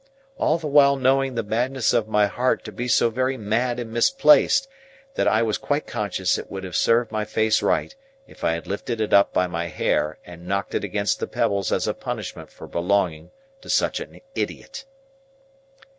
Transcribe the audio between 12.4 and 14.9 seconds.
for belonging to such an idiot.